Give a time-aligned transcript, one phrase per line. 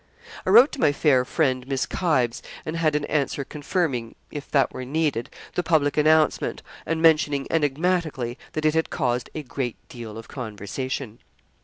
[0.47, 4.73] I wrote to my fair friend, Miss Kybes, and had an answer confirming, if that
[4.73, 10.17] were needed, the public announcement, and mentioning enigmatically, that it had caused 'a great deal
[10.17, 11.19] of conversation.'